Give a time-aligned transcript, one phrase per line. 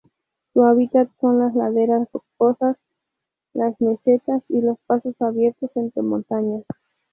[0.51, 2.75] Su hábitat son las laderas rocosas,
[3.53, 6.63] las mesetas y los pasos abiertos entre montañas.